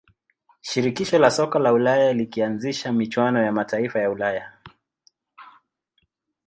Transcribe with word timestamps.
shirikisho 0.61 1.19
la 1.19 1.31
soka 1.31 1.59
la 1.59 1.73
ulaya 1.73 2.13
likaanzisha 2.13 2.91
michuano 2.93 3.43
ya 3.43 3.51
mataifa 3.51 3.99
ya 3.99 4.09
ulaya 4.09 4.53